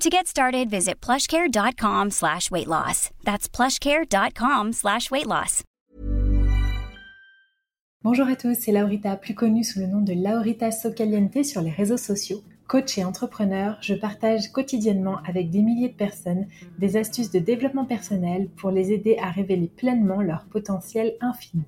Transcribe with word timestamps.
To 0.00 0.10
get 0.10 0.26
started, 0.26 0.68
visit 0.68 1.00
plushcare.com 1.00 2.10
slash 2.10 2.50
weight 2.50 2.66
loss. 2.68 3.10
That's 3.24 3.48
plushcare.com 3.48 4.72
slash 4.72 5.10
weight 5.10 5.26
loss. 5.26 5.62
Bonjour 8.02 8.28
à 8.28 8.36
tous, 8.36 8.54
c'est 8.54 8.72
Laurita, 8.72 9.16
plus 9.16 9.34
connue 9.34 9.64
sous 9.64 9.80
le 9.80 9.86
nom 9.86 10.02
de 10.02 10.12
Laurita 10.12 10.70
Socaliente 10.70 11.42
sur 11.42 11.62
les 11.62 11.70
réseaux 11.70 11.96
sociaux. 11.96 12.42
Coach 12.68 12.98
et 12.98 13.04
entrepreneur, 13.04 13.78
je 13.80 13.94
partage 13.94 14.52
quotidiennement 14.52 15.20
avec 15.26 15.48
des 15.48 15.62
milliers 15.62 15.88
de 15.88 15.94
personnes 15.94 16.48
des 16.78 16.98
astuces 16.98 17.30
de 17.30 17.38
développement 17.38 17.86
personnel 17.86 18.50
pour 18.56 18.70
les 18.70 18.92
aider 18.92 19.16
à 19.22 19.30
révéler 19.30 19.68
pleinement 19.68 20.20
leur 20.20 20.44
potentiel 20.50 21.14
infini. 21.22 21.64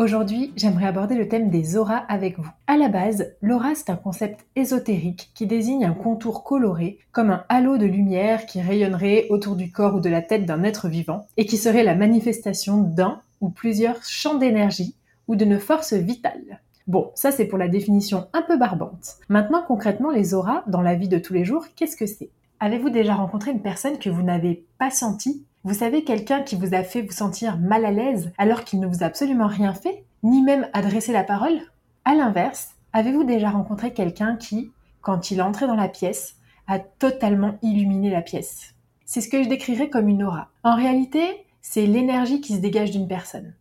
Aujourd'hui, 0.00 0.54
j'aimerais 0.56 0.86
aborder 0.86 1.14
le 1.14 1.28
thème 1.28 1.50
des 1.50 1.76
auras 1.76 1.98
avec 2.08 2.38
vous. 2.38 2.50
À 2.66 2.78
la 2.78 2.88
base, 2.88 3.34
l'aura 3.42 3.74
c'est 3.74 3.90
un 3.90 3.96
concept 3.96 4.46
ésotérique 4.56 5.30
qui 5.34 5.46
désigne 5.46 5.84
un 5.84 5.92
contour 5.92 6.42
coloré 6.42 7.00
comme 7.12 7.28
un 7.28 7.44
halo 7.50 7.76
de 7.76 7.84
lumière 7.84 8.46
qui 8.46 8.62
rayonnerait 8.62 9.26
autour 9.28 9.56
du 9.56 9.70
corps 9.70 9.96
ou 9.96 10.00
de 10.00 10.08
la 10.08 10.22
tête 10.22 10.46
d'un 10.46 10.64
être 10.64 10.88
vivant 10.88 11.26
et 11.36 11.44
qui 11.44 11.58
serait 11.58 11.82
la 11.82 11.94
manifestation 11.94 12.78
d'un 12.78 13.20
ou 13.42 13.50
plusieurs 13.50 14.02
champs 14.02 14.38
d'énergie 14.38 14.94
ou 15.28 15.36
d'une 15.36 15.58
force 15.58 15.92
vitale. 15.92 16.62
Bon, 16.86 17.10
ça 17.14 17.30
c'est 17.30 17.44
pour 17.44 17.58
la 17.58 17.68
définition 17.68 18.26
un 18.32 18.40
peu 18.40 18.56
barbante. 18.56 19.18
Maintenant 19.28 19.62
concrètement 19.68 20.12
les 20.12 20.32
auras 20.32 20.62
dans 20.66 20.80
la 20.80 20.94
vie 20.94 21.08
de 21.08 21.18
tous 21.18 21.34
les 21.34 21.44
jours, 21.44 21.66
qu'est-ce 21.76 21.98
que 21.98 22.06
c'est? 22.06 22.30
Avez-vous 22.58 22.88
déjà 22.88 23.16
rencontré 23.16 23.50
une 23.50 23.60
personne 23.60 23.98
que 23.98 24.08
vous 24.08 24.22
n'avez 24.22 24.64
pas 24.78 24.90
sentie 24.90 25.44
vous 25.62 25.74
savez, 25.74 26.04
quelqu'un 26.04 26.42
qui 26.42 26.56
vous 26.56 26.74
a 26.74 26.82
fait 26.82 27.02
vous 27.02 27.12
sentir 27.12 27.58
mal 27.58 27.84
à 27.84 27.90
l'aise 27.90 28.32
alors 28.38 28.64
qu'il 28.64 28.80
ne 28.80 28.86
vous 28.86 29.02
a 29.02 29.06
absolument 29.06 29.46
rien 29.46 29.74
fait, 29.74 30.04
ni 30.22 30.42
même 30.42 30.68
adressé 30.72 31.12
la 31.12 31.22
parole? 31.22 31.60
À 32.06 32.14
l'inverse, 32.14 32.70
avez-vous 32.94 33.24
déjà 33.24 33.50
rencontré 33.50 33.92
quelqu'un 33.92 34.36
qui, 34.36 34.72
quand 35.02 35.30
il 35.30 35.38
est 35.38 35.42
entré 35.42 35.66
dans 35.66 35.76
la 35.76 35.88
pièce, 35.88 36.36
a 36.66 36.78
totalement 36.78 37.58
illuminé 37.60 38.10
la 38.10 38.22
pièce? 38.22 38.74
C'est 39.04 39.20
ce 39.20 39.28
que 39.28 39.42
je 39.42 39.48
décrirais 39.48 39.90
comme 39.90 40.08
une 40.08 40.22
aura. 40.22 40.48
En 40.64 40.76
réalité, 40.76 41.44
c'est 41.60 41.84
l'énergie 41.84 42.40
qui 42.40 42.54
se 42.54 42.60
dégage 42.60 42.90
d'une 42.90 43.08
personne. 43.08 43.54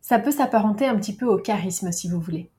Ça 0.00 0.20
peut 0.20 0.30
s'apparenter 0.30 0.86
un 0.86 0.96
petit 0.96 1.16
peu 1.16 1.26
au 1.26 1.38
charisme 1.38 1.90
si 1.90 2.08
vous 2.08 2.20
voulez. 2.20 2.50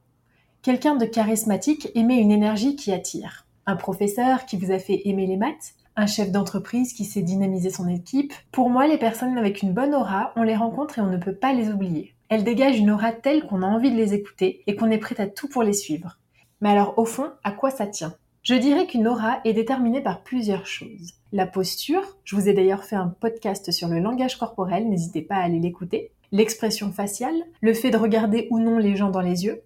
Quelqu'un 0.61 0.95
de 0.95 1.05
charismatique 1.05 1.89
émet 1.95 2.19
une 2.19 2.31
énergie 2.31 2.75
qui 2.75 2.91
attire. 2.91 3.45
Un 3.65 3.77
professeur 3.77 4.45
qui 4.45 4.57
vous 4.57 4.71
a 4.71 4.79
fait 4.79 5.01
aimer 5.05 5.27
les 5.27 5.37
maths, 5.37 5.75
un 5.95 6.07
chef 6.07 6.31
d'entreprise 6.31 6.93
qui 6.93 7.05
sait 7.05 7.21
dynamiser 7.21 7.69
son 7.69 7.87
équipe. 7.87 8.33
Pour 8.51 8.69
moi, 8.69 8.87
les 8.87 8.97
personnes 8.97 9.37
avec 9.37 9.61
une 9.61 9.73
bonne 9.73 9.93
aura, 9.93 10.33
on 10.35 10.43
les 10.43 10.55
rencontre 10.55 10.99
et 10.99 11.01
on 11.01 11.09
ne 11.09 11.17
peut 11.17 11.35
pas 11.35 11.53
les 11.53 11.69
oublier. 11.69 12.13
Elles 12.29 12.43
dégagent 12.43 12.79
une 12.79 12.91
aura 12.91 13.11
telle 13.11 13.45
qu'on 13.45 13.61
a 13.61 13.67
envie 13.67 13.91
de 13.91 13.97
les 13.97 14.13
écouter 14.13 14.63
et 14.65 14.75
qu'on 14.75 14.91
est 14.91 14.97
prêt 14.97 15.19
à 15.19 15.27
tout 15.27 15.47
pour 15.47 15.63
les 15.63 15.73
suivre. 15.73 16.17
Mais 16.61 16.69
alors, 16.69 16.97
au 16.97 17.05
fond, 17.05 17.29
à 17.43 17.51
quoi 17.51 17.69
ça 17.69 17.87
tient? 17.87 18.15
Je 18.41 18.55
dirais 18.55 18.87
qu'une 18.87 19.07
aura 19.07 19.39
est 19.45 19.53
déterminée 19.53 20.01
par 20.01 20.21
plusieurs 20.21 20.65
choses. 20.65 21.13
La 21.31 21.45
posture, 21.47 22.17
je 22.25 22.35
vous 22.35 22.49
ai 22.49 22.53
d'ailleurs 22.53 22.83
fait 22.83 22.95
un 22.95 23.07
podcast 23.07 23.71
sur 23.71 23.87
le 23.87 23.99
langage 23.99 24.37
corporel, 24.37 24.89
n'hésitez 24.89 25.21
pas 25.21 25.35
à 25.35 25.43
aller 25.43 25.59
l'écouter. 25.59 26.11
L'expression 26.31 26.91
faciale, 26.91 27.35
le 27.61 27.73
fait 27.73 27.91
de 27.91 27.97
regarder 27.97 28.47
ou 28.49 28.59
non 28.59 28.79
les 28.79 28.95
gens 28.95 29.11
dans 29.11 29.21
les 29.21 29.45
yeux, 29.45 29.61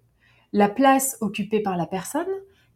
la 0.52 0.68
place 0.68 1.16
occupée 1.20 1.60
par 1.60 1.76
la 1.76 1.86
personne, 1.86 2.28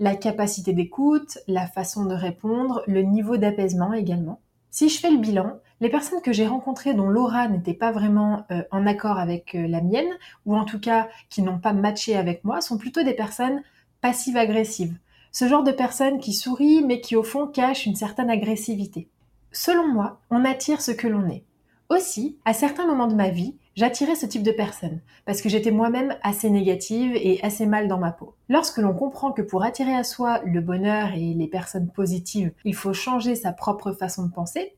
la 0.02 0.16
capacité 0.16 0.72
d'écoute, 0.72 1.38
la 1.46 1.68
façon 1.68 2.06
de 2.06 2.14
répondre, 2.14 2.82
le 2.88 3.02
niveau 3.02 3.36
d'apaisement 3.36 3.92
également. 3.92 4.40
Si 4.72 4.88
je 4.88 4.98
fais 4.98 5.12
le 5.12 5.18
bilan, 5.18 5.60
les 5.80 5.90
personnes 5.90 6.20
que 6.22 6.32
j'ai 6.32 6.48
rencontrées 6.48 6.92
dont 6.92 7.06
l'aura 7.06 7.46
n'était 7.46 7.72
pas 7.72 7.92
vraiment 7.92 8.44
euh, 8.50 8.64
en 8.72 8.84
accord 8.84 9.20
avec 9.20 9.54
euh, 9.54 9.68
la 9.68 9.80
mienne, 9.80 10.10
ou 10.44 10.56
en 10.56 10.64
tout 10.64 10.80
cas 10.80 11.08
qui 11.30 11.40
n'ont 11.40 11.60
pas 11.60 11.72
matché 11.72 12.16
avec 12.16 12.42
moi, 12.42 12.60
sont 12.60 12.78
plutôt 12.78 13.04
des 13.04 13.14
personnes 13.14 13.62
passives-agressives. 14.00 14.96
Ce 15.30 15.46
genre 15.46 15.62
de 15.62 15.70
personnes 15.70 16.18
qui 16.18 16.32
sourient 16.32 16.82
mais 16.84 17.00
qui 17.00 17.14
au 17.14 17.22
fond 17.22 17.46
cachent 17.46 17.86
une 17.86 17.94
certaine 17.94 18.28
agressivité. 18.28 19.06
Selon 19.52 19.86
moi, 19.86 20.18
on 20.30 20.44
attire 20.44 20.82
ce 20.82 20.90
que 20.90 21.06
l'on 21.06 21.28
est. 21.28 21.44
Aussi, 21.92 22.38
à 22.46 22.54
certains 22.54 22.86
moments 22.86 23.06
de 23.06 23.14
ma 23.14 23.28
vie, 23.28 23.54
J'attirais 23.74 24.16
ce 24.16 24.26
type 24.26 24.42
de 24.42 24.52
personne 24.52 25.00
parce 25.24 25.40
que 25.40 25.48
j'étais 25.48 25.70
moi-même 25.70 26.14
assez 26.22 26.50
négative 26.50 27.12
et 27.14 27.42
assez 27.42 27.64
mal 27.64 27.88
dans 27.88 27.96
ma 27.96 28.12
peau. 28.12 28.34
Lorsque 28.50 28.76
l'on 28.76 28.92
comprend 28.92 29.32
que 29.32 29.40
pour 29.40 29.64
attirer 29.64 29.94
à 29.94 30.04
soi 30.04 30.42
le 30.44 30.60
bonheur 30.60 31.12
et 31.14 31.32
les 31.32 31.46
personnes 31.46 31.88
positives, 31.88 32.52
il 32.66 32.74
faut 32.74 32.92
changer 32.92 33.34
sa 33.34 33.50
propre 33.52 33.92
façon 33.92 34.26
de 34.26 34.30
penser, 34.30 34.76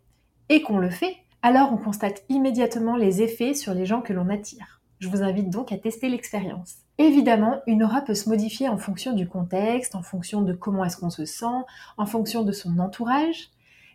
et 0.48 0.62
qu'on 0.62 0.78
le 0.78 0.90
fait, 0.90 1.16
alors 1.42 1.72
on 1.72 1.76
constate 1.76 2.22
immédiatement 2.28 2.94
les 2.94 3.20
effets 3.20 3.54
sur 3.54 3.74
les 3.74 3.84
gens 3.84 4.00
que 4.00 4.12
l'on 4.12 4.28
attire. 4.28 4.80
Je 5.00 5.08
vous 5.08 5.24
invite 5.24 5.50
donc 5.50 5.72
à 5.72 5.76
tester 5.76 6.08
l'expérience. 6.08 6.76
Évidemment, 6.98 7.62
une 7.66 7.82
aura 7.82 8.00
peut 8.00 8.14
se 8.14 8.28
modifier 8.28 8.68
en 8.68 8.78
fonction 8.78 9.12
du 9.12 9.26
contexte, 9.26 9.96
en 9.96 10.02
fonction 10.02 10.42
de 10.42 10.52
comment 10.52 10.84
est-ce 10.84 10.98
qu'on 10.98 11.10
se 11.10 11.24
sent, 11.24 11.46
en 11.96 12.06
fonction 12.06 12.44
de 12.44 12.52
son 12.52 12.78
entourage. 12.78 13.48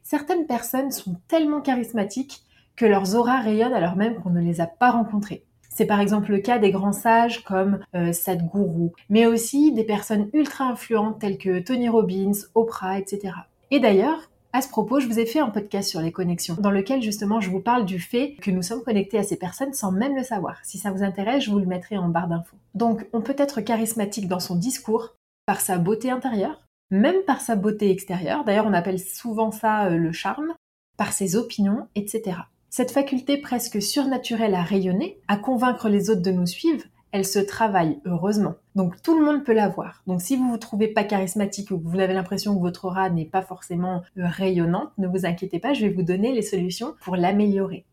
Certaines 0.03 0.45
personnes 0.45 0.91
sont 0.91 1.15
tellement 1.29 1.61
charismatiques 1.61 2.43
que 2.79 2.85
leurs 2.85 3.15
auras 3.15 3.41
rayonnent 3.41 3.73
alors 3.73 3.97
même 3.97 4.15
qu'on 4.15 4.29
ne 4.29 4.39
les 4.39 4.61
a 4.61 4.65
pas 4.65 4.91
rencontrés. 4.91 5.43
C'est 5.69 5.85
par 5.85 5.99
exemple 5.99 6.31
le 6.31 6.39
cas 6.39 6.59
des 6.59 6.71
grands 6.71 6.93
sages 6.93 7.43
comme 7.43 7.79
euh, 7.93 8.13
Sadhguru, 8.13 8.91
mais 9.09 9.25
aussi 9.25 9.73
des 9.73 9.83
personnes 9.83 10.29
ultra 10.31 10.63
influentes 10.63 11.19
telles 11.19 11.37
que 11.37 11.59
Tony 11.59 11.89
Robbins, 11.89 12.31
Oprah, 12.55 12.97
etc. 12.97 13.33
Et 13.69 13.81
d'ailleurs, 13.81 14.29
à 14.53 14.61
ce 14.61 14.69
propos, 14.69 15.01
je 15.01 15.07
vous 15.07 15.19
ai 15.19 15.25
fait 15.25 15.39
un 15.39 15.49
podcast 15.49 15.89
sur 15.89 15.99
les 15.99 16.13
connexions, 16.13 16.55
dans 16.57 16.71
lequel 16.71 17.01
justement 17.01 17.41
je 17.41 17.49
vous 17.49 17.59
parle 17.59 17.85
du 17.85 17.99
fait 17.99 18.35
que 18.41 18.49
nous 18.49 18.63
sommes 18.63 18.81
connectés 18.81 19.19
à 19.19 19.23
ces 19.23 19.37
personnes 19.37 19.73
sans 19.73 19.91
même 19.91 20.15
le 20.15 20.23
savoir. 20.23 20.57
Si 20.63 20.77
ça 20.77 20.91
vous 20.91 21.03
intéresse, 21.03 21.43
je 21.43 21.51
vous 21.51 21.59
le 21.59 21.65
mettrai 21.65 21.97
en 21.97 22.07
barre 22.07 22.29
d'infos. 22.29 22.57
Donc, 22.75 23.05
on 23.11 23.19
peut 23.19 23.35
être 23.37 23.59
charismatique 23.59 24.29
dans 24.29 24.39
son 24.39 24.55
discours, 24.55 25.15
par 25.45 25.59
sa 25.59 25.77
beauté 25.77 26.11
intérieure, 26.11 26.61
même 26.91 27.21
par 27.27 27.41
sa 27.41 27.57
beauté 27.57 27.91
extérieure, 27.91 28.45
d'ailleurs 28.45 28.65
on 28.67 28.73
appelle 28.73 28.99
souvent 28.99 29.51
ça 29.51 29.85
euh, 29.87 29.97
le 29.97 30.11
charme, 30.11 30.53
par 30.97 31.13
ses 31.13 31.35
opinions, 31.35 31.87
etc. 31.95 32.37
Cette 32.71 32.91
faculté 32.91 33.37
presque 33.37 33.81
surnaturelle 33.81 34.53
à 34.53 34.61
rayonner, 34.61 35.17
à 35.27 35.37
convaincre 35.37 35.89
les 35.89 36.11
autres 36.11 36.21
de 36.21 36.29
nous 36.29 36.45
suivre, 36.45 36.83
elle 37.11 37.25
se 37.25 37.39
travaille 37.39 37.99
heureusement. 38.05 38.53
Donc 38.75 39.01
tout 39.01 39.17
le 39.17 39.25
monde 39.25 39.43
peut 39.43 39.53
l'avoir. 39.53 40.03
Donc 40.05 40.21
si 40.21 40.35
vous 40.35 40.47
vous 40.47 40.57
trouvez 40.57 40.87
pas 40.87 41.03
charismatique 41.03 41.71
ou 41.71 41.79
que 41.79 41.87
vous 41.87 41.99
avez 41.99 42.13
l'impression 42.13 42.55
que 42.55 42.61
votre 42.61 42.85
aura 42.85 43.09
n'est 43.09 43.25
pas 43.25 43.41
forcément 43.41 44.03
euh, 44.19 44.27
rayonnante, 44.27 44.91
ne 44.99 45.07
vous 45.07 45.25
inquiétez 45.25 45.57
pas, 45.57 45.73
je 45.73 45.87
vais 45.87 45.91
vous 45.91 46.03
donner 46.03 46.31
les 46.31 46.43
solutions 46.43 46.93
pour 47.01 47.15
l'améliorer. 47.15 47.85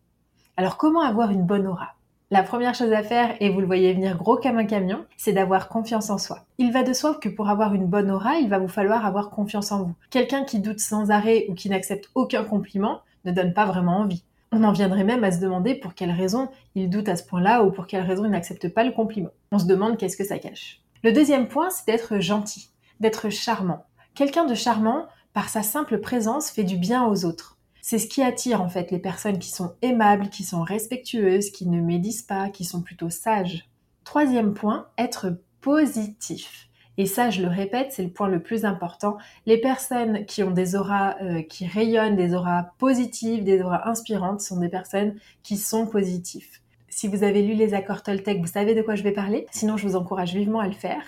Alors 0.59 0.77
comment 0.77 1.01
avoir 1.01 1.31
une 1.31 1.47
bonne 1.47 1.67
aura? 1.67 1.95
La 2.31 2.43
première 2.43 2.75
chose 2.75 2.93
à 2.93 3.03
faire, 3.03 3.35
et 3.41 3.49
vous 3.49 3.61
le 3.61 3.67
voyez 3.67 3.95
venir 3.95 4.19
gros 4.19 4.37
comme 4.37 4.59
un 4.59 4.65
camion, 4.65 5.07
c'est 5.17 5.33
d'avoir 5.33 5.69
confiance 5.69 6.11
en 6.11 6.19
soi. 6.19 6.41
Il 6.59 6.73
va 6.73 6.83
de 6.83 6.93
soi 6.93 7.15
que 7.15 7.29
pour 7.31 7.49
avoir 7.49 7.73
une 7.73 7.87
bonne 7.87 8.11
aura, 8.11 8.35
il 8.35 8.51
va 8.51 8.59
vous 8.59 8.69
falloir 8.69 9.07
avoir 9.07 9.31
confiance 9.31 9.73
en 9.73 9.85
vous. 9.85 9.95
Quelqu'un 10.11 10.45
qui 10.45 10.59
doute 10.59 10.81
sans 10.81 11.11
arrêt 11.11 11.47
ou 11.49 11.55
qui 11.55 11.71
n'accepte 11.71 12.11
aucun 12.15 12.45
compliment 12.45 13.01
ne 13.25 13.33
donne 13.33 13.55
pas 13.55 13.65
vraiment 13.65 13.99
envie. 13.99 14.25
On 14.53 14.65
en 14.65 14.73
viendrait 14.73 15.05
même 15.05 15.25
à 15.25 15.33
se 15.33 15.41
demander 15.41 15.75
pour 15.75 15.95
quelle 15.95 16.11
raison 16.11 16.49
il 16.75 16.89
doute 16.89 17.09
à 17.09 17.17
ce 17.17 17.25
point-là 17.25 17.65
ou 17.65 17.71
pour 17.71 17.87
quelle 17.87 18.05
raison 18.05 18.25
il 18.25 18.31
n'accepte 18.31 18.69
pas 18.69 18.85
le 18.85 18.93
compliment. 18.93 19.31
On 19.53 19.59
se 19.59 19.67
demande 19.67 19.97
qu'est-ce 19.97 20.17
que 20.17 20.25
ça 20.25 20.39
cache. 20.39 20.81
Le 21.03 21.13
deuxième 21.13 21.49
point, 21.49 21.71
c'est 21.71 21.87
d'être 21.87 22.21
gentil, 22.21 22.71
d'être 23.01 23.29
charmant. 23.29 23.85
Quelqu'un 24.15 24.45
de 24.45 24.55
charmant, 24.55 25.07
par 25.33 25.49
sa 25.49 25.63
simple 25.63 25.99
présence, 25.99 26.51
fait 26.51 26.65
du 26.65 26.79
bien 26.79 27.07
aux 27.07 27.25
autres. 27.25 27.59
C'est 27.83 27.99
ce 27.99 28.09
qui 28.09 28.23
attire 28.23 28.63
en 28.63 28.69
fait 28.69 28.91
les 28.91 28.99
personnes 28.99 29.39
qui 29.39 29.51
sont 29.51 29.75
aimables, 29.83 30.31
qui 30.31 30.43
sont 30.43 30.63
respectueuses, 30.63 31.51
qui 31.51 31.69
ne 31.69 31.81
médisent 31.81 32.23
pas, 32.23 32.49
qui 32.49 32.65
sont 32.65 32.83
plutôt 32.83 33.11
sages. 33.11 33.69
Troisième 34.05 34.55
point, 34.55 34.89
être 34.99 35.39
positif. 35.61 36.66
Et 36.99 37.07
ça, 37.07 37.31
je 37.31 37.43
le 37.43 37.49
répète, 37.49 37.93
c'est 37.93 38.03
le 38.03 38.11
point 38.11 38.29
le 38.29 38.41
plus 38.41 38.65
important. 38.65 39.19
Les 39.45 39.59
personnes 39.59 40.25
qui 40.25 40.43
ont 40.43 40.51
des 40.51 40.77
auras 40.77 41.17
euh, 41.23 41.43
qui 41.43 41.67
rayonnent, 41.67 42.17
des 42.17 42.35
auras 42.35 42.71
positives, 42.79 43.45
des 43.45 43.63
auras 43.63 43.89
inspirantes, 43.89 44.41
sont 44.41 44.59
des 44.59 44.69
personnes 44.69 45.15
qui 45.43 45.59
sont 45.59 45.87
positives. 45.87 46.61
Si 46.89 47.09
vous 47.09 47.23
avez 47.23 47.43
lu 47.43 47.55
les 47.55 47.75
accords 47.75 48.03
Toltec, 48.03 48.41
vous 48.41 48.47
savez 48.47 48.75
de 48.75 48.81
quoi 48.81 48.95
je 48.95 49.03
vais 49.03 49.13
parler. 49.13 49.47
Sinon, 49.51 49.77
je 49.77 49.87
vous 49.87 49.97
encourage 49.97 50.35
vivement 50.35 50.61
à 50.61 50.69
le 50.69 50.73
faire. 50.73 51.03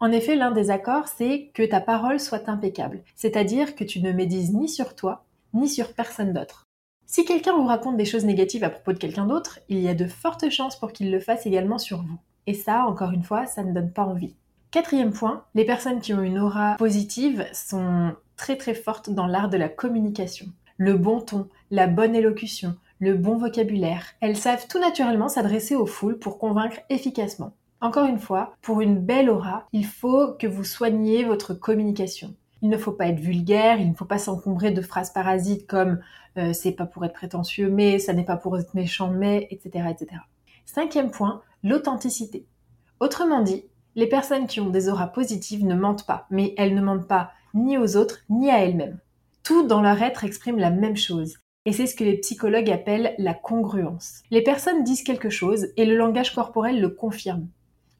En 0.00 0.10
effet, 0.12 0.36
l'un 0.36 0.50
des 0.50 0.70
accords, 0.70 1.08
c'est 1.08 1.50
que 1.54 1.62
ta 1.62 1.80
parole 1.80 2.20
soit 2.20 2.48
impeccable. 2.48 3.02
C'est-à-dire 3.14 3.74
que 3.74 3.84
tu 3.84 4.00
ne 4.00 4.12
médises 4.12 4.54
ni 4.54 4.68
sur 4.68 4.94
toi, 4.94 5.24
ni 5.52 5.68
sur 5.68 5.92
personne 5.92 6.32
d'autre. 6.32 6.64
Si 7.06 7.24
quelqu'un 7.24 7.56
vous 7.56 7.66
raconte 7.66 7.96
des 7.96 8.04
choses 8.04 8.24
négatives 8.24 8.64
à 8.64 8.70
propos 8.70 8.92
de 8.92 8.98
quelqu'un 8.98 9.26
d'autre, 9.26 9.60
il 9.68 9.78
y 9.78 9.88
a 9.88 9.94
de 9.94 10.06
fortes 10.06 10.50
chances 10.50 10.78
pour 10.78 10.92
qu'il 10.92 11.10
le 11.10 11.20
fasse 11.20 11.46
également 11.46 11.78
sur 11.78 12.02
vous. 12.02 12.18
Et 12.46 12.54
ça, 12.54 12.86
encore 12.86 13.12
une 13.12 13.22
fois, 13.22 13.46
ça 13.46 13.62
ne 13.62 13.72
donne 13.72 13.92
pas 13.92 14.04
envie. 14.04 14.34
Quatrième 14.70 15.12
point, 15.12 15.44
les 15.54 15.64
personnes 15.64 16.00
qui 16.00 16.12
ont 16.12 16.22
une 16.22 16.38
aura 16.38 16.76
positive 16.76 17.46
sont 17.52 18.14
très 18.36 18.56
très 18.56 18.74
fortes 18.74 19.10
dans 19.10 19.26
l'art 19.26 19.48
de 19.48 19.56
la 19.56 19.68
communication. 19.68 20.46
Le 20.76 20.94
bon 20.94 21.20
ton, 21.20 21.48
la 21.70 21.86
bonne 21.86 22.14
élocution, 22.14 22.76
le 22.98 23.14
bon 23.14 23.38
vocabulaire. 23.38 24.04
Elles 24.20 24.36
savent 24.36 24.66
tout 24.68 24.78
naturellement 24.78 25.28
s'adresser 25.28 25.74
aux 25.74 25.86
foules 25.86 26.18
pour 26.18 26.38
convaincre 26.38 26.78
efficacement. 26.90 27.54
Encore 27.80 28.06
une 28.06 28.18
fois, 28.18 28.54
pour 28.62 28.80
une 28.80 28.98
belle 28.98 29.30
aura, 29.30 29.66
il 29.72 29.86
faut 29.86 30.32
que 30.34 30.46
vous 30.46 30.64
soigniez 30.64 31.24
votre 31.24 31.54
communication. 31.54 32.34
Il 32.62 32.70
ne 32.70 32.78
faut 32.78 32.92
pas 32.92 33.08
être 33.08 33.20
vulgaire, 33.20 33.80
il 33.80 33.90
ne 33.90 33.94
faut 33.94 34.06
pas 34.06 34.18
s'encombrer 34.18 34.70
de 34.70 34.80
phrases 34.80 35.12
parasites 35.12 35.66
comme 35.66 36.00
euh, 36.38 36.52
c'est 36.52 36.72
pas 36.72 36.86
pour 36.86 37.04
être 37.04 37.12
prétentieux 37.12 37.70
mais, 37.70 37.98
ça 37.98 38.12
n'est 38.12 38.24
pas 38.24 38.36
pour 38.36 38.58
être 38.58 38.74
méchant 38.74 39.10
mais, 39.10 39.46
etc. 39.50 39.86
etc. 39.90 40.20
Cinquième 40.64 41.10
point, 41.10 41.42
l'authenticité. 41.62 42.46
Autrement 42.98 43.42
dit, 43.42 43.64
les 43.96 44.06
personnes 44.06 44.46
qui 44.46 44.60
ont 44.60 44.68
des 44.68 44.90
auras 44.90 45.06
positives 45.06 45.64
ne 45.64 45.74
mentent 45.74 46.06
pas, 46.06 46.26
mais 46.30 46.54
elles 46.58 46.74
ne 46.74 46.82
mentent 46.82 47.08
pas 47.08 47.30
ni 47.54 47.78
aux 47.78 47.96
autres 47.96 48.18
ni 48.28 48.50
à 48.50 48.62
elles-mêmes. 48.62 48.98
Tout 49.42 49.66
dans 49.66 49.80
leur 49.80 50.02
être 50.02 50.24
exprime 50.24 50.58
la 50.58 50.70
même 50.70 50.96
chose. 50.96 51.38
Et 51.64 51.72
c'est 51.72 51.86
ce 51.86 51.96
que 51.96 52.04
les 52.04 52.18
psychologues 52.18 52.70
appellent 52.70 53.14
la 53.18 53.32
congruence. 53.32 54.22
Les 54.30 54.42
personnes 54.42 54.84
disent 54.84 55.02
quelque 55.02 55.30
chose 55.30 55.68
et 55.78 55.86
le 55.86 55.96
langage 55.96 56.34
corporel 56.34 56.80
le 56.80 56.90
confirme. 56.90 57.48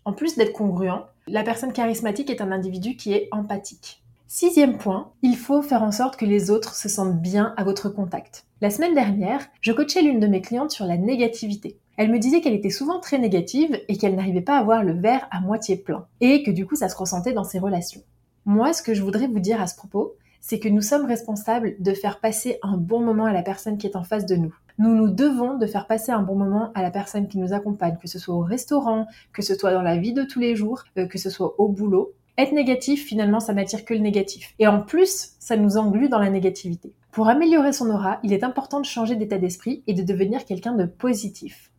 En 0.05 0.13
plus 0.13 0.37
d'être 0.37 0.53
congruent, 0.53 1.07
la 1.27 1.43
personne 1.43 1.73
charismatique 1.73 2.31
est 2.31 2.43
un 2.43 2.53
individu 2.53 2.97
qui 2.97 3.15
est 3.15 3.29
empathique. 3.33 4.03
Sixième 4.29 4.77
point, 4.77 5.13
il 5.23 5.37
faut 5.37 5.63
faire 5.63 5.83
en 5.83 5.93
sorte 5.93 6.17
que 6.17 6.27
les 6.27 6.51
autres 6.51 6.75
se 6.75 6.89
sentent 6.89 7.21
bien 7.21 7.55
à 7.57 7.65
votre 7.65 7.89
contact. 7.89 8.45
La 8.61 8.71
semaine 8.71 8.95
dernière, 8.95 9.47
je 9.63 9.73
coachais 9.73 10.03
l'une 10.03 10.21
de 10.21 10.27
mes 10.27 10.43
clientes 10.43 10.73
sur 10.73 10.85
la 10.85 10.99
négativité. 10.99 11.79
Elle 11.97 12.11
me 12.11 12.19
disait 12.19 12.41
qu'elle 12.41 12.55
était 12.55 12.71
souvent 12.71 13.01
très 13.01 13.19
négative 13.19 13.81
et 13.89 13.97
qu'elle 13.97 14.17
n'arrivait 14.17 14.43
pas 14.43 14.59
à 14.59 14.63
voir 14.63 14.85
le 14.85 14.93
verre 14.93 15.27
à 15.31 15.41
moitié 15.41 15.77
plein, 15.77 16.07
et 16.21 16.43
que 16.43 16.51
du 16.51 16.67
coup 16.67 16.77
ça 16.77 16.89
se 16.89 16.97
ressentait 16.97 17.33
dans 17.33 17.45
ses 17.45 17.59
relations. 17.59 18.03
Moi, 18.45 18.73
ce 18.73 18.83
que 18.83 18.95
je 18.95 19.03
voudrais 19.03 19.29
vous 19.29 19.41
dire 19.41 19.61
à 19.61 19.67
ce 19.67 19.77
propos, 19.77 20.15
c'est 20.41 20.61
que 20.61 20.69
nous 20.69 20.83
sommes 20.83 21.07
responsables 21.07 21.75
de 21.81 21.93
faire 21.93 22.21
passer 22.21 22.59
un 22.63 22.77
bon 22.77 23.01
moment 23.01 23.25
à 23.25 23.33
la 23.33 23.43
personne 23.43 23.79
qui 23.79 23.87
est 23.87 23.97
en 23.97 24.05
face 24.05 24.27
de 24.27 24.37
nous. 24.37 24.55
Nous 24.79 24.95
nous 24.95 25.09
devons 25.09 25.57
de 25.57 25.67
faire 25.67 25.87
passer 25.87 26.13
un 26.13 26.23
bon 26.23 26.37
moment 26.37 26.71
à 26.75 26.83
la 26.83 26.91
personne 26.91 27.29
qui 27.29 27.39
nous 27.39 27.55
accompagne, 27.55 27.97
que 28.01 28.09
ce 28.09 28.19
soit 28.19 28.35
au 28.35 28.43
restaurant, 28.43 29.07
que 29.33 29.43
ce 29.43 29.55
soit 29.55 29.73
dans 29.73 29.83
la 29.83 29.97
vie 29.97 30.13
de 30.13 30.23
tous 30.23 30.39
les 30.39 30.55
jours, 30.55 30.85
euh, 30.99 31.07
que 31.07 31.19
ce 31.19 31.31
soit 31.31 31.59
au 31.59 31.69
boulot. 31.69 32.13
Être 32.37 32.53
négatif, 32.53 33.07
finalement, 33.07 33.41
ça 33.41 33.55
n'attire 33.55 33.87
que 33.87 33.95
le 33.95 34.01
négatif. 34.01 34.55
Et 34.59 34.67
en 34.67 34.83
plus, 34.83 35.31
ça 35.41 35.57
nous 35.57 35.79
englue 35.79 36.11
dans 36.11 36.19
la 36.19 36.29
négativité. 36.29 36.93
Pour 37.11 37.29
améliorer 37.29 37.73
son 37.73 37.89
aura, 37.89 38.21
il 38.23 38.35
est 38.35 38.45
important 38.45 38.79
de 38.79 38.85
changer 38.85 39.17
d'état 39.17 39.39
d'esprit 39.39 39.83
et 39.87 39.95
de 39.95 40.03
devenir 40.03 40.45
quelqu'un 40.45 40.75
de 40.75 40.85
positif. 40.85 41.73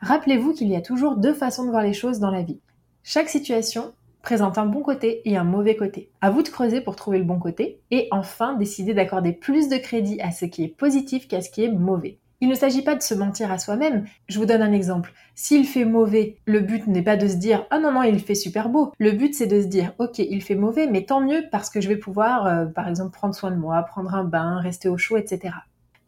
Rappelez-vous 0.00 0.54
qu'il 0.54 0.68
y 0.68 0.76
a 0.76 0.80
toujours 0.80 1.16
deux 1.16 1.34
façons 1.34 1.64
de 1.64 1.70
voir 1.70 1.82
les 1.82 1.92
choses 1.92 2.20
dans 2.20 2.30
la 2.30 2.42
vie. 2.42 2.60
Chaque 3.02 3.28
situation 3.28 3.92
présente 4.22 4.56
un 4.56 4.64
bon 4.64 4.80
côté 4.80 5.20
et 5.26 5.36
un 5.36 5.44
mauvais 5.44 5.76
côté. 5.76 6.10
À 6.22 6.30
vous 6.30 6.42
de 6.42 6.48
creuser 6.48 6.80
pour 6.80 6.96
trouver 6.96 7.18
le 7.18 7.24
bon 7.24 7.38
côté 7.38 7.80
et 7.90 8.08
enfin 8.10 8.54
décider 8.54 8.94
d'accorder 8.94 9.32
plus 9.32 9.68
de 9.68 9.76
crédit 9.76 10.18
à 10.22 10.30
ce 10.30 10.46
qui 10.46 10.64
est 10.64 10.68
positif 10.68 11.28
qu'à 11.28 11.42
ce 11.42 11.50
qui 11.50 11.64
est 11.64 11.72
mauvais. 11.72 12.18
Il 12.40 12.48
ne 12.48 12.54
s'agit 12.54 12.80
pas 12.80 12.94
de 12.94 13.02
se 13.02 13.12
mentir 13.12 13.52
à 13.52 13.58
soi-même. 13.58 14.06
Je 14.26 14.38
vous 14.38 14.46
donne 14.46 14.62
un 14.62 14.72
exemple. 14.72 15.12
S'il 15.34 15.66
fait 15.66 15.84
mauvais, 15.84 16.38
le 16.46 16.60
but 16.60 16.86
n'est 16.86 17.02
pas 17.02 17.18
de 17.18 17.28
se 17.28 17.36
dire 17.36 17.66
ah 17.70 17.78
non 17.78 17.92
non 17.92 18.02
il 18.02 18.20
fait 18.20 18.34
super 18.34 18.70
beau. 18.70 18.92
Le 18.98 19.12
but 19.12 19.34
c'est 19.34 19.46
de 19.46 19.60
se 19.60 19.66
dire 19.66 19.92
ok 19.98 20.18
il 20.18 20.42
fait 20.42 20.54
mauvais 20.54 20.86
mais 20.86 21.04
tant 21.04 21.20
mieux 21.20 21.44
parce 21.52 21.68
que 21.68 21.82
je 21.82 21.88
vais 21.88 21.96
pouvoir 21.96 22.46
euh, 22.46 22.64
par 22.64 22.88
exemple 22.88 23.12
prendre 23.12 23.34
soin 23.34 23.50
de 23.50 23.56
moi, 23.56 23.82
prendre 23.82 24.14
un 24.14 24.24
bain, 24.24 24.60
rester 24.60 24.88
au 24.88 24.96
chaud, 24.96 25.18
etc. 25.18 25.52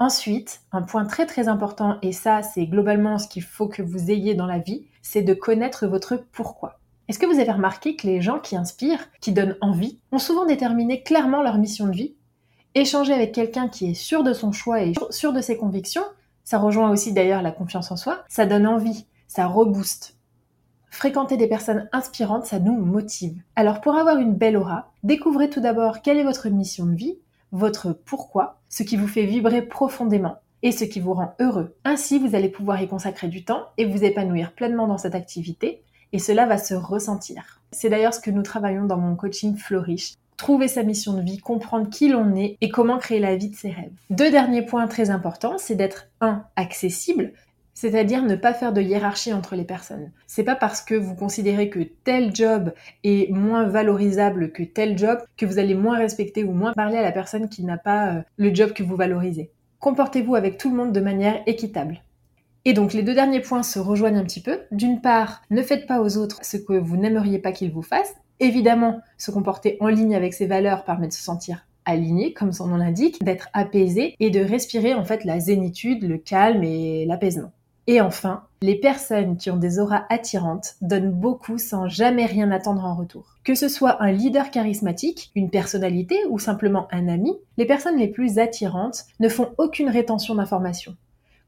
Ensuite, 0.03 0.63
un 0.73 0.83
point 0.83 1.05
très 1.05 1.27
très 1.27 1.47
important, 1.47 1.99
et 2.03 2.11
ça 2.11 2.43
c'est 2.43 2.67
globalement 2.67 3.19
ce 3.19 3.29
qu'il 3.29 3.45
faut 3.45 3.69
que 3.69 3.83
vous 3.83 4.11
ayez 4.11 4.35
dans 4.35 4.47
la 4.47 4.59
vie, 4.59 4.85
c'est 5.01 5.23
de 5.23 5.33
connaître 5.33 5.87
votre 5.87 6.17
pourquoi. 6.33 6.81
Est-ce 7.07 7.21
que 7.21 7.27
vous 7.27 7.39
avez 7.39 7.53
remarqué 7.53 7.95
que 7.95 8.09
les 8.09 8.21
gens 8.21 8.41
qui 8.41 8.57
inspirent, 8.57 9.09
qui 9.21 9.31
donnent 9.31 9.57
envie, 9.61 10.01
ont 10.11 10.19
souvent 10.19 10.45
déterminé 10.45 11.05
clairement 11.05 11.41
leur 11.41 11.57
mission 11.57 11.87
de 11.87 11.93
vie? 11.93 12.17
Échanger 12.75 13.13
avec 13.13 13.31
quelqu'un 13.31 13.69
qui 13.69 13.91
est 13.93 13.95
sûr 13.95 14.25
de 14.25 14.33
son 14.33 14.51
choix 14.51 14.83
et 14.83 14.93
sûr 15.11 15.33
de 15.33 15.41
ses 15.41 15.57
convictions, 15.57 16.03
ça 16.43 16.59
rejoint 16.59 16.91
aussi 16.91 17.13
d'ailleurs 17.13 17.43
la 17.43 17.53
confiance 17.53 17.93
en 17.93 17.97
soi, 17.97 18.25
ça 18.29 18.45
donne 18.45 18.67
envie, 18.67 19.07
ça 19.29 19.47
rebooste. 19.47 20.17
Fréquenter 20.91 21.37
des 21.37 21.47
personnes 21.47 21.89
inspirantes, 21.93 22.47
ça 22.47 22.59
nous 22.59 22.75
motive. 22.75 23.41
Alors 23.55 23.81
pour 23.81 23.95
avoir 23.95 24.19
une 24.19 24.35
belle 24.35 24.57
aura, 24.57 24.91
découvrez 25.05 25.49
tout 25.49 25.61
d'abord 25.61 26.03
quelle 26.03 26.19
est 26.19 26.25
votre 26.25 26.49
mission 26.49 26.87
de 26.87 26.97
vie, 26.97 27.19
votre 27.53 27.93
pourquoi, 27.93 28.61
ce 28.69 28.83
qui 28.83 28.97
vous 28.97 29.07
fait 29.07 29.27
vibrer 29.27 29.63
profondément 29.63 30.39
et 30.63 30.73
ce 30.73 30.85
qui 30.85 31.01
vous 31.01 31.15
rend 31.15 31.35
heureux. 31.39 31.77
Ainsi, 31.85 32.19
vous 32.19 32.35
allez 32.35 32.49
pouvoir 32.49 32.81
y 32.83 32.89
consacrer 32.89 33.29
du 33.29 33.45
temps 33.45 33.67
et 33.79 33.85
vous 33.85 34.05
épanouir 34.05 34.53
pleinement 34.53 34.87
dans 34.87 34.99
cette 34.99 35.15
activité 35.15 35.83
et 36.13 36.19
cela 36.19 36.47
va 36.47 36.59
se 36.59 36.75
ressentir. 36.75 37.61
C'est 37.71 37.89
d'ailleurs 37.89 38.15
ce 38.15 38.21
que 38.21 38.31
nous 38.31 38.43
travaillons 38.43 38.85
dans 38.85 38.99
mon 38.99 39.17
coaching 39.17 39.57
Flourish. 39.57 40.15
Trouver 40.37 40.69
sa 40.69 40.83
mission 40.83 41.15
de 41.15 41.23
vie, 41.23 41.39
comprendre 41.39 41.89
qui 41.89 42.09
l'on 42.09 42.35
est 42.35 42.57
et 42.61 42.69
comment 42.69 42.99
créer 42.99 43.21
la 43.21 43.37
vie 43.37 43.51
de 43.51 43.55
ses 43.55 43.71
rêves. 43.71 43.93
Deux 44.11 44.31
derniers 44.31 44.65
points 44.65 44.89
très 44.89 45.11
importants, 45.11 45.57
c'est 45.59 45.77
d'être 45.77 46.09
un 46.21 46.45
accessible, 46.57 47.33
c'est-à-dire 47.83 48.23
ne 48.23 48.37
pas 48.37 48.55
faire 48.55 48.73
de 48.73 48.81
hiérarchie 48.81 49.33
entre 49.33 49.57
les 49.57 49.65
personnes. 49.65 50.13
C'est 50.29 50.45
pas 50.45 50.55
parce 50.55 50.83
que 50.83 50.95
vous 50.95 51.17
considérez 51.17 51.69
que 51.69 51.81
tel 51.81 52.33
job 52.33 52.73
est 53.03 53.29
moins 53.33 53.65
valorisable 53.65 54.53
que 54.53 54.63
tel 54.63 54.97
job 54.97 55.19
que 55.37 55.47
vous 55.47 55.59
allez 55.59 55.75
moins 55.75 55.99
respecter 55.99 56.45
ou 56.45 56.53
moins 56.53 56.75
parler 56.75 56.99
à 56.99 57.03
la 57.03 57.11
personne 57.11 57.49
qui 57.49 57.65
n'a 57.65 57.79
pas 57.79 58.13
euh, 58.13 58.23
le 58.37 58.55
job 58.55 58.73
que 58.73 58.85
vous 58.85 58.95
valorisez. 58.95 59.51
Comportez-vous 59.81 60.37
avec 60.37 60.59
tout 60.59 60.71
le 60.71 60.77
monde 60.77 60.93
de 60.93 61.01
manière 61.01 61.43
équitable. 61.47 62.05
Et 62.65 62.73
donc 62.73 62.93
les 62.93 63.03
deux 63.03 63.15
derniers 63.15 63.41
points 63.41 63.65
se 63.65 63.81
rejoignent 63.81 64.21
un 64.21 64.25
petit 64.25 64.43
peu. 64.43 64.61
D'une 64.71 65.01
part, 65.01 65.43
ne 65.51 65.61
faites 65.61 65.89
pas 65.89 66.01
aux 66.01 66.19
autres 66.19 66.39
ce 66.45 66.59
que 66.59 66.75
vous 66.75 66.97
n'aimeriez 66.97 67.41
pas 67.41 67.51
qu'ils 67.51 67.73
vous 67.73 67.83
fassent. 67.83 68.15
Évidemment, 68.39 69.01
se 69.19 69.33
comporter 69.33 69.77
en 69.81 69.89
ligne 69.89 70.15
avec 70.15 70.35
ses 70.35 70.47
valeurs 70.47 70.85
permet 70.85 71.09
de 71.09 71.13
se 71.13 71.23
sentir 71.25 71.67
aligné, 71.85 72.33
comme 72.33 72.53
son 72.53 72.69
nom 72.69 72.77
l'indique, 72.77 73.21
d'être 73.25 73.49
apaisé 73.55 74.15
et 74.21 74.31
de 74.31 74.39
respirer 74.39 74.95
en 74.95 75.05
fait 75.05 75.25
la 75.25 75.41
zénitude, 75.41 76.05
le 76.05 76.19
calme 76.19 76.63
et 76.63 77.07
l'apaisement. 77.07 77.51
Et 77.89 78.01
enfin, 78.01 78.45
les 78.61 78.77
personnes 78.77 79.37
qui 79.37 79.51
ont 79.51 79.57
des 79.57 79.81
auras 79.81 80.05
attirantes 80.09 80.77
donnent 80.83 81.11
beaucoup 81.11 81.59
sans 81.59 81.89
jamais 81.89 82.27
rien 82.27 82.53
attendre 82.53 82.85
en 82.85 82.95
retour. 82.95 83.37
Que 83.43 83.57
ce 83.57 83.69
soit 83.69 84.01
un 84.01 84.13
leader 84.13 84.53
charismatique, 84.53 85.33
une 85.35 85.51
personnalité 85.51 86.17
ou 86.31 86.39
simplement 86.39 86.87
un 86.93 87.09
ami, 87.09 87.33
les 87.57 87.67
personnes 87.67 87.99
les 87.99 88.07
plus 88.07 88.39
attirantes 88.39 89.05
ne 89.19 89.29
font 89.29 89.53
aucune 89.59 89.91
rétention 89.91 90.37
d'informations. 90.37 90.97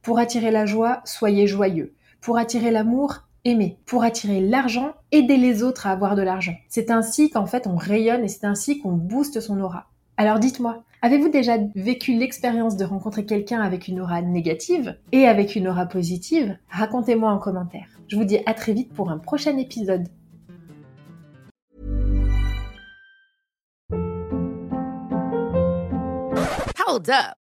Pour 0.03 0.19
attirer 0.19 0.51
la 0.51 0.67
joie, 0.67 1.03
soyez 1.05 1.47
joyeux. 1.47 1.95
Pour 2.21 2.37
attirer 2.37 2.73
l'amour, 2.73 3.23
aimez. 3.45 3.79
Pour 3.87 4.03
attirer 4.03 4.41
l'argent, 4.41 4.93
aidez 5.13 5.37
les 5.37 5.63
autres 5.63 5.87
à 5.87 5.93
avoir 5.93 6.17
de 6.17 6.23
l'argent. 6.23 6.57
C'est 6.69 6.91
ainsi 6.91 7.31
qu'en 7.31 7.47
fait 7.47 7.69
on 7.69 7.77
rayonne 7.77 8.25
et 8.25 8.29
c'est 8.29 8.45
ainsi 8.45 8.81
qu'on 8.81 8.93
booste 8.93 9.41
son 9.41 9.61
aura. 9.61 9.87
Alors 10.17 10.39
dites-moi, 10.39 10.85
avez-vous 11.03 11.29
déjà 11.29 11.57
vécu 11.75 12.15
l'expérience 12.15 12.77
de 12.77 12.85
rencontrer 12.85 13.27
quelqu'un 13.27 13.61
avec 13.61 13.89
une 13.89 14.01
aura 14.01 14.23
négative 14.23 14.97
et 15.11 15.27
avec 15.27 15.57
une 15.57 15.67
aura 15.67 15.87
positive? 15.87 16.57
Racontez-moi 16.69 17.33
en 17.33 17.39
commentaire. 17.39 17.89
Je 18.07 18.17
vous 18.17 18.25
dis 18.25 18.39
à 18.47 18.55
très 18.55 18.75
vite 18.75 18.93
pour 18.95 19.11
un 19.11 19.19
prochain 19.19 19.57
épisode. 19.59 20.07